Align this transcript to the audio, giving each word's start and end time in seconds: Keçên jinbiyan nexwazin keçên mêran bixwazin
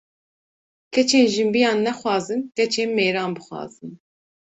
Keçên 0.93 1.25
jinbiyan 1.33 1.77
nexwazin 1.85 2.41
keçên 2.55 2.89
mêran 2.97 3.29
bixwazin 3.35 3.91